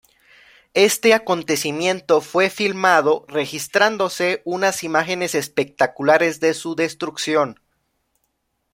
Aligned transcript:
Este 0.73 1.13
acontecimiento 1.13 2.21
fue 2.21 2.49
filmado, 2.49 3.23
registrándose 3.27 4.41
unas 4.45 4.83
imágenes 4.83 5.35
espectaculares 5.35 6.39
de 6.39 6.55
su 6.55 6.73
destrucción. 6.75 7.59